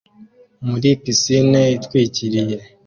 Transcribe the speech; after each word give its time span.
muri 0.67 0.89
pisine 1.03 1.61
itwikiriye 1.77 2.57